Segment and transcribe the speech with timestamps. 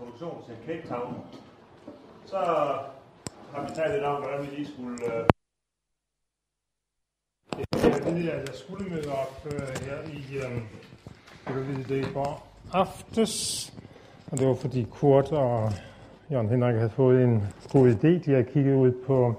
[0.00, 1.16] introduktion til Cape Town,
[2.26, 2.36] så
[3.52, 5.04] har vi talt lidt om, hvordan vi lige skulle...
[5.04, 5.24] Øh,
[7.82, 10.62] Jeg ved, at jeg skulle møde op øh, her i øh,
[11.46, 13.72] jeg kan vide det i går aftes,
[14.32, 15.72] og det var fordi Kurt og
[16.30, 17.42] Jørgen Henrik havde fået en
[17.72, 18.08] god idé.
[18.24, 19.34] De har kigget ud på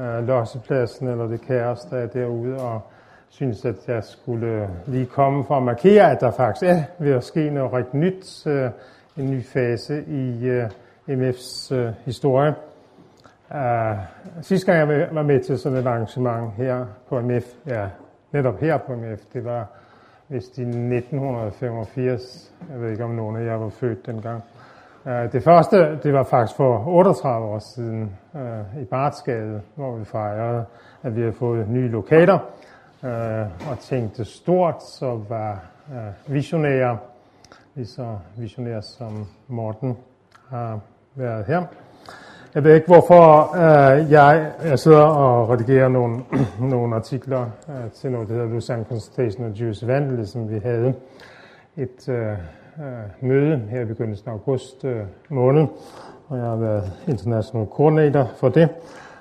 [0.00, 2.80] øh, lossepladsen, eller det kaos, der er derude, og
[3.28, 7.12] synes, at jeg skulle øh, lige komme for at markere, at der faktisk er ved
[7.12, 8.70] at ske noget rigtig nyt, øh,
[9.16, 10.70] en ny fase i øh,
[11.08, 12.54] MF's øh, historie.
[13.50, 13.98] Uh,
[14.42, 17.86] sidste gang jeg var med til sådan et arrangement her på MF, ja,
[18.32, 19.66] netop her på MF, det var
[20.28, 22.52] vist i 1985.
[22.72, 24.42] Jeg ved ikke, om nogen af jer var født dengang.
[25.04, 30.04] Uh, det første, det var faktisk for 38 år siden uh, i Bartsgade, hvor vi
[30.04, 30.64] fejrede,
[31.02, 32.38] at vi havde fået nye lokaler
[33.02, 36.98] uh, og tænkte stort, så var uh, visionære,
[37.76, 39.96] lige så visionær som Morten
[40.48, 40.80] har
[41.14, 41.62] været her.
[42.54, 46.20] Jeg ved ikke, hvorfor øh, jeg, jeg sidder og redigerer nogle,
[46.70, 50.48] nogle artikler øh, til noget, der hedder Lausanne Consultation of Jewish Vandalism.
[50.48, 50.94] Vi havde
[51.76, 52.30] et øh,
[52.78, 52.86] øh,
[53.20, 55.66] møde her i begyndelsen af august øh, måned,
[56.28, 58.68] og jeg har været international coordinator for det.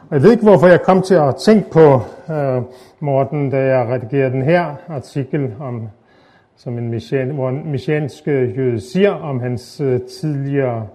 [0.10, 2.02] Og jeg ved ikke, hvorfor jeg kom til at tænke på
[2.34, 2.62] øh,
[3.00, 5.90] Morten, da jeg redigerede den her artikel om
[6.56, 7.02] som en
[7.36, 10.88] hvor en missionsk jøde siger om hans øh, tidligere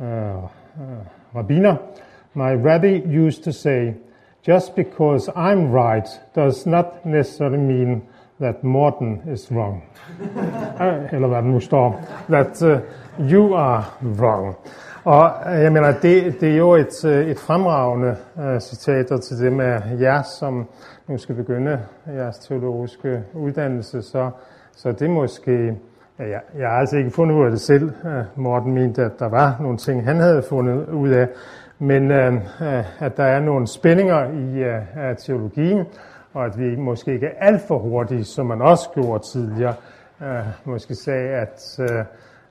[0.00, 0.42] øh, øh,
[1.36, 1.76] rabbiner.
[2.34, 3.92] My rabbi used to say,
[4.48, 8.02] just because I'm right does not necessarily mean
[8.40, 9.84] that Morten is wrong.
[11.12, 12.00] Eller hvad det nu står.
[12.28, 12.78] That uh,
[13.32, 14.56] you are wrong.
[15.04, 19.80] Og jeg mener, det, det er jo et, et fremragende uh, citat til det med
[20.00, 20.68] jer, som
[21.08, 24.30] nu skal begynde jeres teologiske uddannelse, så,
[24.76, 25.76] så det måske
[26.18, 27.92] Ja, jeg, jeg har altså ikke fundet ud af det selv.
[28.06, 31.28] Øh, Morten mente, at der var nogle ting, han havde fundet ud af.
[31.78, 35.86] Men øh, øh at der er nogle spændinger i øh, teologien,
[36.32, 39.74] og at vi måske ikke er alt for hurtige, som man også gjorde tidligere.
[40.22, 42.04] Øh, måske sagde, at øh,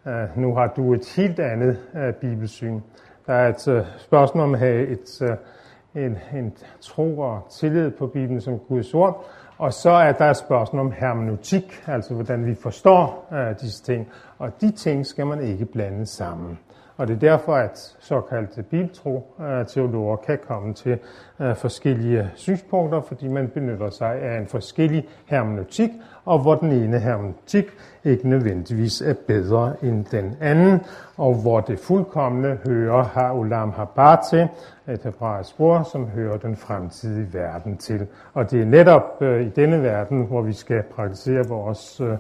[0.07, 2.79] øh, nu har du et helt andet øh, bibelsyn.
[3.27, 7.91] Der er et øh, spørgsmål om at have et, øh, en, en tro og tillid
[7.91, 9.25] på Bibelen som Guds ord,
[9.63, 14.07] og så er der et spørgsmål om hermeneutik, altså hvordan vi forstår øh, disse ting.
[14.37, 16.59] Og de ting skal man ikke blande sammen.
[16.97, 20.99] Og det er derfor, at såkaldte bibeltro-teologer kan komme til
[21.39, 25.89] øh, forskellige synspunkter, fordi man benytter sig af en forskellig hermeneutik,
[26.25, 27.65] og hvor den ene hermeneutik
[28.03, 30.81] ikke nødvendigvis er bedre end den anden,
[31.17, 34.47] og hvor det fuldkommende hører har Ulam Habar til,
[34.87, 38.07] et hebraisk ord, som hører den fremtidige verden til.
[38.33, 42.17] Og det er netop øh, i denne verden, hvor vi skal praktisere vores, øh,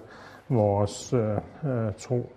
[0.49, 1.19] vores uh,
[1.97, 2.31] tro.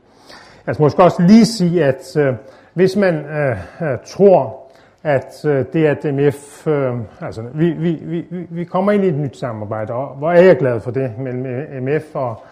[0.66, 2.34] Altså, jeg skal måske også lige sige, at øh,
[2.74, 3.50] hvis man øh,
[3.82, 4.66] øh tror,
[5.02, 9.14] at øh, det at MF, øh, altså vi, vi, vi, vi kommer ind i et
[9.14, 12.42] nyt samarbejde, og hvor er jeg glad for det mellem MF og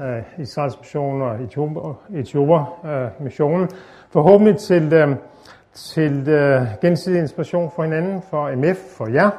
[0.00, 1.36] øh, Israels mission og
[2.14, 3.68] Etioper øh, missionen.
[4.10, 5.16] Forhåbentlig til, øh,
[5.74, 9.30] til øh, gensidig inspiration for hinanden, for MF, for jer,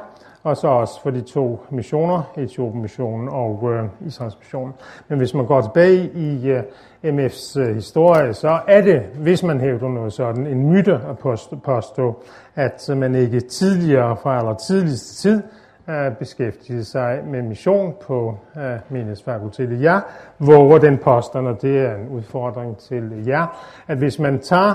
[0.42, 4.74] og så også for de to missioner, Etiopien-missionen og øh, Israels mission.
[5.08, 6.62] Men hvis man går tilbage i øh,
[7.04, 11.18] MF's øh, historie, så er det, hvis man hævder noget sådan, en myte at
[11.64, 12.22] påstå,
[12.54, 15.42] at man ikke tidligere, fra aller tidligste tid,
[15.88, 19.82] øh, beskæftigede sig med mission på øh, menighedsfakultetet.
[19.82, 20.00] Ja,
[20.38, 23.46] våger den påstand, og det er en udfordring til jer,
[23.88, 24.74] at hvis man tager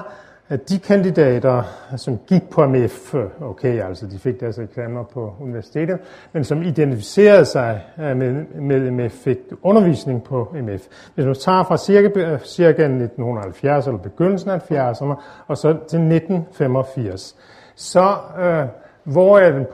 [0.50, 1.64] at de kandidater,
[1.96, 6.00] som gik på MF, okay, altså de fik deres eksamener på universitetet,
[6.34, 10.82] men som identificerede sig øh, med, med MF, fik undervisning på MF.
[11.16, 15.14] Hvis man tager fra cirka, cirka 1970 eller begyndelsen af 70'erne
[15.48, 17.36] og så til 1985,
[17.76, 18.66] så øh,
[19.04, 19.66] hvor er den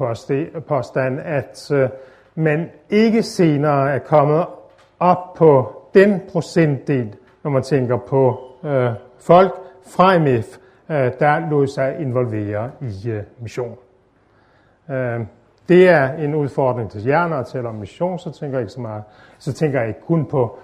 [0.68, 1.90] påstand, at øh,
[2.36, 4.46] man ikke senere er kommet
[5.00, 8.90] op på den procentdel, når man tænker på øh,
[9.20, 9.54] folk
[9.88, 10.58] fra MF,
[10.90, 13.78] Øh, der lod sig involvere i øh, mission.
[14.90, 15.20] Øh,
[15.70, 18.74] det er en udfordring til jer, når jeg taler om mission, så tænker jeg ikke
[18.74, 19.04] så meget.
[19.38, 20.58] Så tænker jeg ikke kun på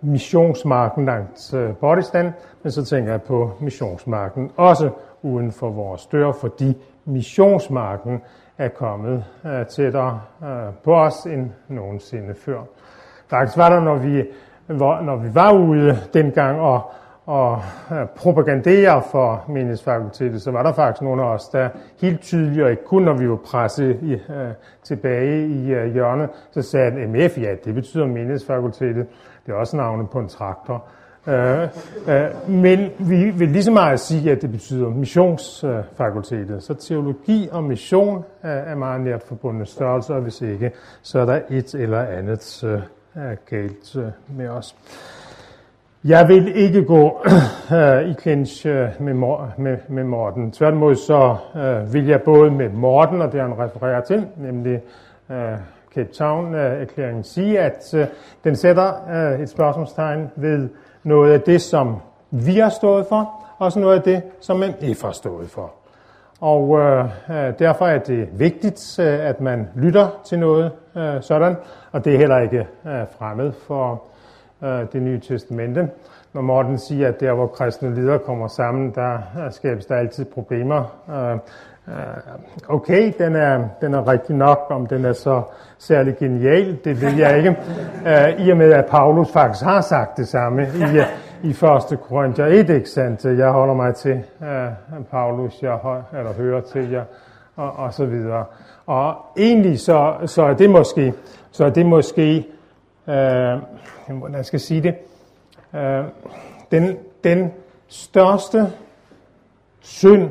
[0.00, 2.32] missionsmarken langs Bodistan,
[2.62, 4.90] men så tænker jeg på missionsmarken også
[5.22, 8.22] uden for vores dør, fordi missionsmarken
[8.58, 9.24] er kommet
[9.68, 10.20] tættere
[10.84, 12.58] på os end nogensinde før.
[13.28, 14.24] Faktisk var der, når vi,
[15.04, 16.90] når vi var ude dengang og
[17.26, 17.62] og
[17.92, 21.68] øh, propagandere for menighedsfakultetet, så var der faktisk nogle af os, der
[22.00, 24.48] helt tydeligt, og ikke kun når vi var presset i, øh,
[24.82, 29.06] tilbage i øh, hjørnet, så sagde at MF, ja, det betyder menighedsfakultetet.
[29.46, 30.84] Det er også navnet på en traktor.
[31.28, 31.62] Øh,
[32.08, 36.62] øh, men vi vil lige så meget sige, at det betyder missionsfakultetet.
[36.62, 40.70] Så teologi og mission er meget nært forbundne størrelser, og hvis ikke,
[41.02, 42.64] så er der et eller andet
[43.16, 44.76] øh, galt øh, med os.
[46.04, 47.20] Jeg vil ikke gå
[47.76, 49.14] øh, i clinch øh, med,
[49.58, 50.52] med, med Morten.
[50.52, 54.80] Tværtimod så øh, vil jeg både med Morten, og det han refererer til, nemlig
[55.30, 55.36] øh,
[55.94, 58.06] Cape Town-erklæringen, øh, sige, at øh,
[58.44, 60.68] den sætter øh, et spørgsmålstegn ved
[61.02, 61.96] noget af det, som
[62.30, 65.72] vi har stået for, og så noget af det, som man ikke har stået for.
[66.40, 67.04] Og øh,
[67.58, 71.56] derfor er det vigtigt, at man lytter til noget øh, sådan,
[71.92, 74.02] og det er heller ikke øh, fremmed for
[74.62, 75.88] øh, det nye testamente.
[76.32, 79.18] Når Morten siger, at der, hvor kristne ledere kommer sammen, der
[79.50, 80.84] skabes der altid problemer.
[81.10, 81.38] Øh,
[82.68, 85.42] okay, den er, den er rigtig nok, om den er så
[85.78, 87.56] særlig genial, det ved jeg ikke.
[88.46, 91.56] I og med, at Paulus faktisk har sagt det samme i, i 1.
[92.08, 93.24] Korinther 1, ikke sandt?
[93.24, 94.22] Jeg holder mig til
[95.10, 95.78] Paulus, jeg
[96.18, 97.04] eller hører til jer,
[97.56, 98.44] og, og så videre.
[98.86, 101.14] Og egentlig så, så er det måske,
[101.50, 102.46] så er det måske,
[103.08, 104.94] øh, hvordan skal jeg sige det,
[105.74, 106.04] øh,
[106.70, 107.52] den, den
[107.88, 108.72] største
[109.80, 110.30] synd,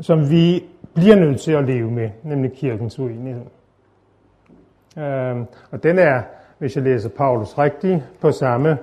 [0.00, 0.64] som vi
[0.94, 3.46] bliver nødt til at leve med, nemlig kirkens uenighed.
[4.98, 5.36] Øh,
[5.70, 6.22] og den er,
[6.58, 8.78] hvis jeg læser Paulus rigtigt, på samme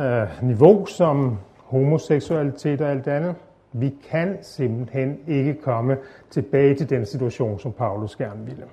[0.00, 3.34] øh, niveau som homoseksualitet og alt andet.
[3.72, 5.96] Vi kan simpelthen ikke komme
[6.30, 8.64] tilbage til den situation, som Paulus gerne ville.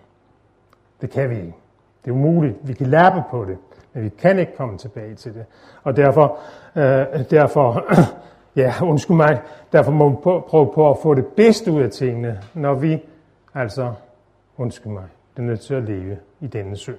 [1.01, 1.53] Det kan vi ikke.
[2.05, 2.55] Det er umuligt.
[2.61, 3.57] Vi kan lære på det,
[3.93, 5.45] men vi kan ikke komme tilbage til det.
[5.83, 6.39] Og derfor,
[6.75, 7.85] øh, derfor
[8.61, 9.41] ja, undskyld mig,
[9.71, 13.03] derfor må vi prøve på at få det bedste ud af tingene, når vi,
[13.53, 13.93] altså,
[14.57, 15.05] undskyld mig,
[15.37, 16.97] er nødt til at leve i denne søn.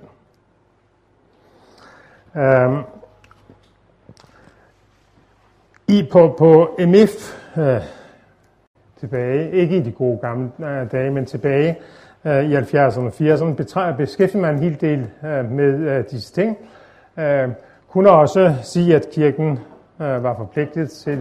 [2.35, 2.85] Um,
[5.89, 7.81] i på, på MF øh,
[9.01, 11.79] tilbage, ikke i de gode gamle øh, dage, men tilbage
[12.27, 16.59] Øh, i 70'erne og 80'erne, beskæftiger man en hel del øh, med øh, disse ting.
[17.89, 19.59] Kunne også sige, at kirken
[19.99, 21.19] var forpligtet til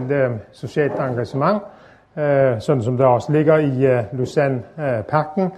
[0.52, 1.62] socialt engagement,
[2.62, 5.52] sådan som der også ligger i Lausanne-pakten.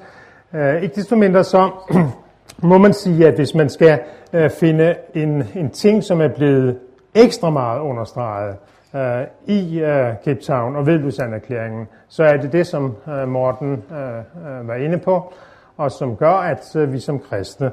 [0.82, 1.70] Ikke desto mindre så
[2.70, 4.00] må man sige, at hvis man skal
[4.60, 6.78] finde en, en ting, som er blevet
[7.14, 8.56] ekstra meget understreget
[8.96, 13.84] øh, i øh, Cape Town og ved Lausanne-erklæringen, så er det det, som øh, Morten
[13.90, 15.32] øh, øh, var inde på,
[15.76, 17.72] og som gør, at øh, vi som kristne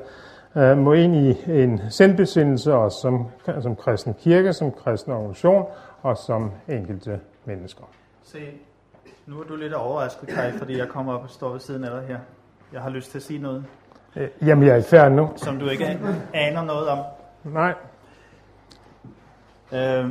[0.55, 3.27] øh, må ind i en sendbesindelse, også som,
[3.61, 5.65] som kristen kirke, som kristen organisation
[6.01, 7.83] og som enkelte mennesker.
[8.23, 8.39] Se,
[9.27, 11.89] nu er du lidt overrasket, Kai, fordi jeg kommer op og står ved siden af
[11.91, 12.19] dig her.
[12.73, 13.65] Jeg har lyst til at sige noget.
[14.15, 15.29] Øh, jamen, jeg er i færd nu.
[15.35, 15.99] Som du ikke
[16.33, 16.99] aner noget om.
[17.43, 17.73] Nej.
[19.73, 20.09] Øh,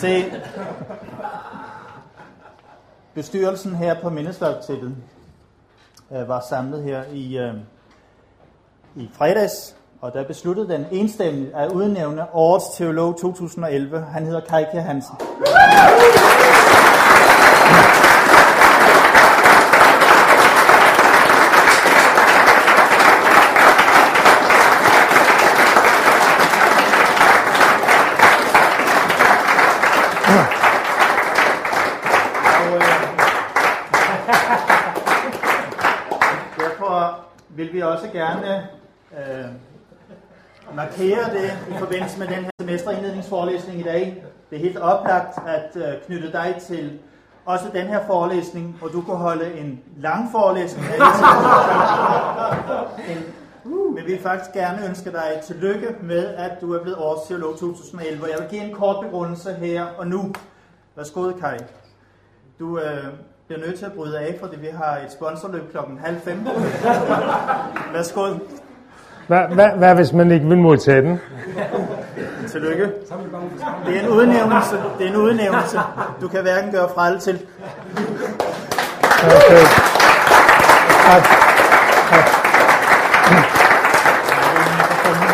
[0.00, 0.32] se,
[3.14, 4.96] bestyrelsen her på Mindesfakultetet
[6.12, 7.54] øh, var samlet her i, øh,
[8.96, 14.00] i fredags, og der besluttede den enstemmigt at udnævne årets teolog 2011.
[14.00, 15.16] Han hedder Kajke Hansen.
[37.60, 38.68] vil vi også gerne
[39.18, 39.44] øh,
[40.74, 44.24] markere det i forbindelse med den her semesterindledningsforelæsning i dag.
[44.50, 46.98] Det er helt oplagt at øh, knytte dig til
[47.44, 50.86] også den her forelæsning, hvor du kan holde en lang forelæsning.
[53.10, 53.24] en,
[53.64, 57.28] uh, men vi vil faktisk gerne ønske dig tillykke med, at du er blevet årets
[57.28, 58.26] teolog 2011.
[58.30, 60.32] Jeg vil give en kort begrundelse her og nu.
[60.96, 61.58] Værsgo, Kai.
[62.58, 63.04] Du øh,
[63.50, 66.46] bliver nødt til at bryde af, fordi vi har et sponsorløb klokken halv fem.
[67.94, 68.34] Værsgo.
[69.26, 71.20] Hvad, hvad, hvad hvis man ikke vil modtage den?
[72.48, 72.84] Tillykke.
[73.86, 74.76] Det er en udnævnelse.
[74.98, 75.78] Det er en udnævnelse.
[76.20, 77.46] Du kan hverken gøre fra eller til.
[79.24, 79.64] Okay.
[81.04, 81.22] Tak.
[82.10, 82.26] Tak.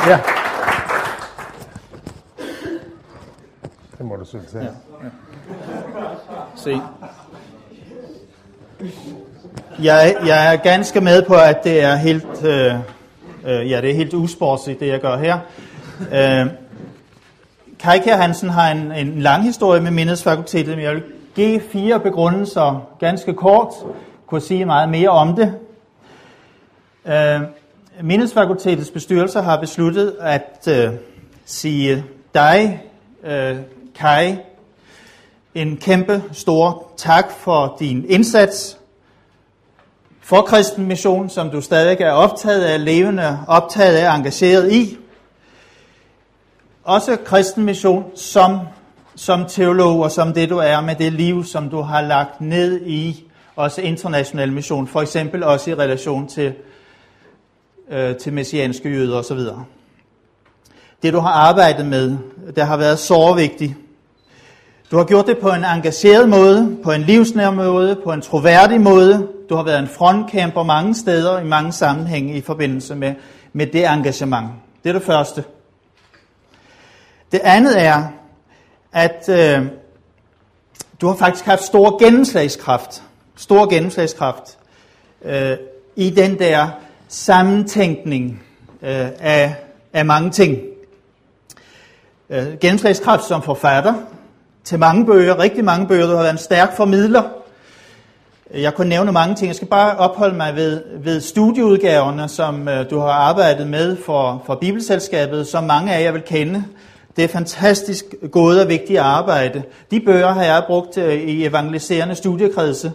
[0.07, 0.21] Ja.
[3.99, 4.65] Det må du selv tage.
[4.65, 4.71] Ja,
[5.05, 5.11] ja.
[6.57, 6.81] Se.
[9.83, 12.75] Jeg, jeg er ganske med på, at det er helt, øh,
[13.47, 15.39] øh, ja, det er helt usportsigt, det jeg gør her.
[16.13, 16.47] Øh,
[17.79, 21.03] Kai Kjær Hansen har en, en lang historie med Mindesfakultetet, men jeg vil
[21.35, 23.69] give fire begrundelser ganske kort.
[24.27, 25.55] Kunne sige meget mere om det.
[27.07, 27.41] Øh,
[28.03, 30.91] Mindesfakultetets bestyrelse har besluttet at øh,
[31.45, 32.05] sige
[32.35, 32.83] dig
[33.25, 33.57] øh,
[33.95, 34.37] Kai
[35.55, 38.79] en kæmpe stor tak for din indsats
[40.27, 44.99] for kristen mission, som du stadig er optaget af, levende, optaget af, engageret i.
[46.85, 48.59] Også kristen mission som,
[49.15, 52.81] som teolog og som det du er med det liv, som du har lagt ned
[52.87, 53.25] i
[53.57, 56.53] også international mission, for eksempel også i relation til,
[57.91, 59.39] øh, til messianske jøder osv.
[61.03, 62.17] Det du har arbejdet med,
[62.57, 63.75] det har været så vigtigt.
[64.91, 68.81] Du har gjort det på en engageret måde, på en livsnær måde, på en troværdig
[68.81, 69.36] måde.
[69.49, 73.15] Du har været en frontkæmper mange steder, i mange sammenhænge i forbindelse med,
[73.53, 74.49] med det engagement.
[74.85, 75.45] Det er det første.
[77.33, 78.05] Det andet er,
[78.93, 79.67] at øh,
[81.01, 83.03] du har faktisk haft stor gennemslagskraft,
[83.37, 84.59] stor gennemslagskraft
[85.25, 85.57] øh,
[85.97, 86.69] i den der
[87.09, 88.43] sammentænkning
[88.83, 89.55] øh, af,
[89.93, 90.59] af mange ting.
[92.31, 93.95] Øh, gennemslagskraft som forfatter
[94.65, 96.07] til mange bøger, rigtig mange bøger.
[96.07, 97.23] Du har været en stærk formidler.
[98.55, 99.49] Jeg kunne nævne mange ting.
[99.49, 104.43] Jeg skal bare opholde mig ved, ved studieudgaverne, som øh, du har arbejdet med for,
[104.47, 106.65] for Bibelselskabet, som mange af jer vil kende.
[107.17, 109.63] Det er fantastisk gode og vigtige arbejde.
[109.91, 112.93] De bøger har jeg brugt øh, i evangeliserende studiekredse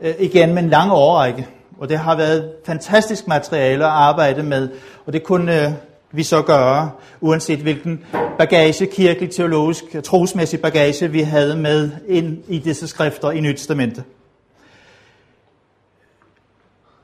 [0.00, 1.46] øh, igen med en lang årrække.
[1.78, 4.68] Og det har været fantastisk materiale at arbejde med.
[5.06, 5.72] Og det kunne øh,
[6.12, 6.90] vi så gøre,
[7.20, 8.04] uanset hvilken
[8.38, 14.04] bagage, kirkelig, teologisk, trosmæssig bagage, vi havde med ind i disse skrifter i Nyt Testamentet.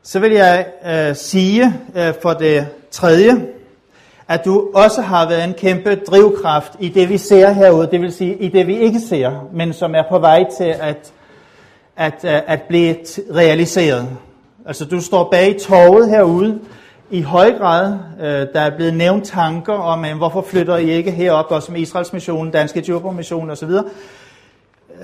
[0.06, 3.46] Så vil jeg øh, sige øh, for det tredje,
[4.28, 8.12] at du også har været en kæmpe drivkraft i det, vi ser herude, det vil
[8.12, 11.12] sige i det, vi ikke ser, men som er på vej til at,
[11.96, 12.96] at, øh, at blive
[13.34, 14.08] realiseret.
[14.66, 16.61] Altså du står bag toget herude,
[17.11, 17.99] i høj grad.
[18.20, 21.80] Øh, der er blevet nævnt tanker om, øh, hvorfor flytter I ikke herop, også med
[21.80, 23.70] Israels mission, Danske Djurborg osv.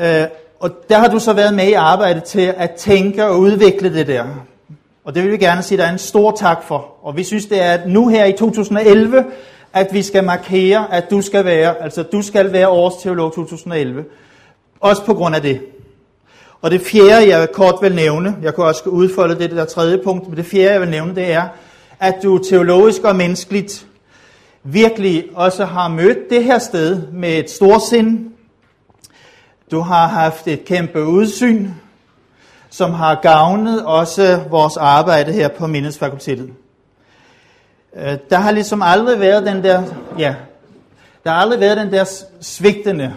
[0.01, 0.27] Øh,
[0.61, 4.07] og der har du så været med i arbejdet til at tænke og udvikle det
[4.07, 4.25] der.
[5.11, 6.95] Og det vil vi gerne sige, dig der en stor tak for.
[7.03, 9.25] Og vi synes, det er at nu her i 2011,
[9.73, 14.05] at vi skal markere, at du skal være, altså du skal være års teolog 2011.
[14.81, 15.61] Også på grund af det.
[16.63, 20.29] Og det fjerde, jeg kort vil nævne, jeg kunne også udfolde det der tredje punkt,
[20.29, 21.49] men det fjerde, jeg vil nævne, det er,
[22.01, 23.87] at du teologisk og menneskeligt
[24.65, 28.31] virkelig også har mødt det her sted med et stort sind.
[29.71, 31.69] Du har haft et kæmpe udsyn,
[32.71, 36.51] som har gavnet også vores arbejde her på Mindesfakultetet.
[37.97, 39.83] Øh, der har ligesom aldrig været den der,
[40.19, 40.35] ja,
[41.25, 42.05] der har aldrig været den der
[42.41, 43.15] svigtende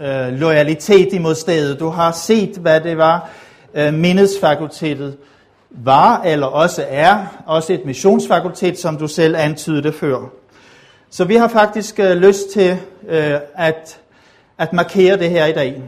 [0.00, 1.80] øh, loyalitet imod stedet.
[1.80, 3.28] Du har set, hvad det var,
[3.74, 5.16] øh, Mindesfakultetet
[5.70, 10.18] var eller også er også et missionsfakultet, som du selv antydede før.
[11.10, 12.76] Så vi har faktisk øh, lyst til
[13.08, 14.00] øh, at,
[14.58, 15.82] at markere det her i dag.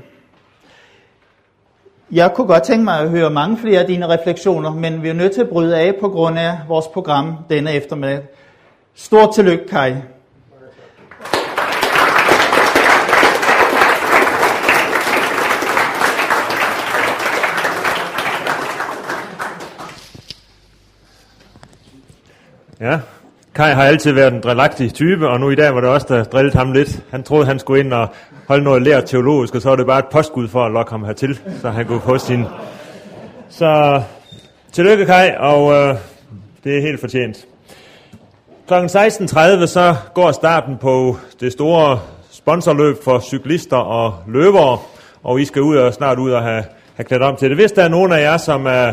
[2.13, 5.13] Jeg kunne godt tænke mig at høre mange flere af dine refleksioner, men vi er
[5.13, 8.23] nødt til at bryde af på grund af vores program denne eftermiddag.
[8.95, 9.95] Stort tillykke, Kai.
[22.81, 23.01] Ja,
[23.55, 26.25] Kai har altid været en drillagtig type, og nu i dag var det også der
[26.25, 27.05] drillede ham lidt.
[27.11, 28.09] Han troede, han skulle ind og
[28.49, 31.05] holde noget lært teologisk, og så var det bare et påskud for at lokke ham
[31.05, 32.45] hertil, så han kunne få sin...
[33.49, 34.03] Så
[34.73, 35.95] tillykke Kai, og øh,
[36.65, 37.47] det er helt fortjent.
[38.69, 38.75] Kl.
[38.75, 44.79] 16.30 så går starten på det store sponsorløb for cyklister og løbere,
[45.23, 47.57] og I skal ud og snart ud og have, have klædt om til det.
[47.57, 48.93] Hvis der er nogen af jer, som er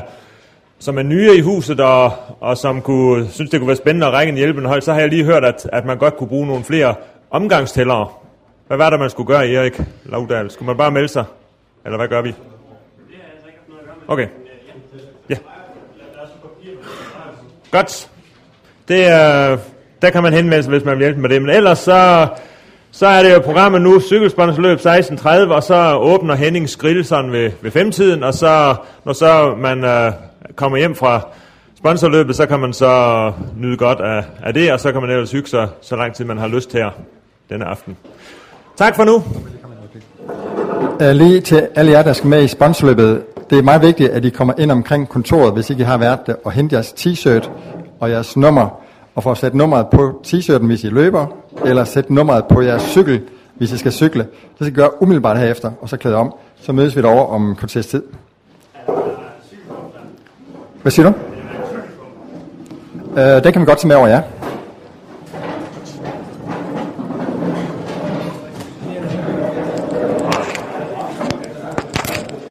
[0.81, 4.13] som er nye i huset, og, og som kunne, synes, det kunne være spændende at
[4.13, 6.47] række en hjælpende hold, så har jeg lige hørt, at, at man godt kunne bruge
[6.47, 6.95] nogle flere
[7.29, 8.07] omgangstællere.
[8.67, 10.51] Hvad var det, man skulle gøre, Erik Lavdal?
[10.51, 11.25] Skulle man bare melde sig?
[11.85, 12.35] Eller hvad gør vi?
[14.07, 14.27] Okay.
[15.29, 15.35] Ja.
[17.71, 18.09] Godt.
[18.88, 19.57] Det er,
[20.01, 21.41] der kan man henvende sig, hvis man vil hjælpe med det.
[21.41, 22.27] Men ellers så,
[22.91, 27.71] så er det jo programmet nu, cykelsponsorløb 16.30, og så åbner Henning Skrill ved, ved
[27.71, 30.11] femtiden, og så, når så man øh,
[30.55, 31.21] kommer hjem fra
[31.77, 35.31] sponsorløbet, så kan man så nyde godt af, af det, og så kan man ellers
[35.31, 36.89] hygge sig, så lang tid man har lyst her
[37.50, 37.98] denne aften.
[38.77, 39.24] Tak for nu.
[41.13, 43.24] Lige til alle jer, der skal med i sponsorløbet.
[43.50, 46.19] Det er meget vigtigt, at I kommer ind omkring kontoret, hvis ikke I har været
[46.27, 47.50] der, og hente jeres t-shirt
[48.00, 48.81] og jeres nummer,
[49.15, 51.27] og få sat nummeret på t-shirten, hvis I løber,
[51.65, 53.21] eller sæt nummeret på jeres cykel,
[53.55, 54.21] hvis I skal cykle.
[54.24, 56.33] Det skal I gøre umiddelbart herefter, og så klæde om.
[56.62, 58.03] Så mødes vi derovre om kvarters tid.
[60.81, 61.13] Hvad siger du?
[63.19, 64.21] Øh, den kan vi godt tage med over, ja.